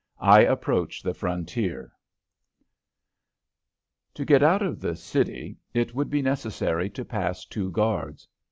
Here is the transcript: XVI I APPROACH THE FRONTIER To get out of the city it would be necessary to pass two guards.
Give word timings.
XVI 0.19 0.27
I 0.29 0.45
APPROACH 0.47 1.03
THE 1.03 1.13
FRONTIER 1.13 1.91
To 4.15 4.25
get 4.25 4.41
out 4.41 4.63
of 4.63 4.81
the 4.81 4.95
city 4.95 5.57
it 5.75 5.93
would 5.93 6.09
be 6.09 6.23
necessary 6.23 6.89
to 6.89 7.05
pass 7.05 7.45
two 7.45 7.69
guards. 7.69 8.27